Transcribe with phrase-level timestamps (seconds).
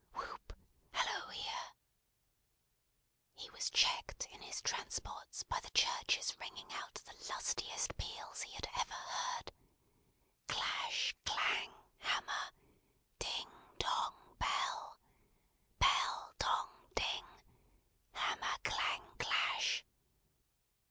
[0.15, 0.53] Whoop!
[0.93, 1.75] Hallo here!"
[3.35, 8.51] He was checked in his transports by the churches ringing out the lustiest peals he
[8.55, 9.51] had ever heard.
[10.47, 12.51] Clash, clang, hammer;
[13.19, 14.97] ding, dong, bell.
[15.77, 17.25] Bell, dong, ding;
[18.13, 19.85] hammer, clang, clash!